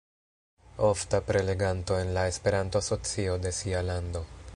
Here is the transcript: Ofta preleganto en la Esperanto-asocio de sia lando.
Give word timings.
Ofta 0.87 1.19
preleganto 1.27 1.99
en 2.05 2.09
la 2.15 2.23
Esperanto-asocio 2.31 3.37
de 3.45 3.51
sia 3.59 3.83
lando. 3.91 4.25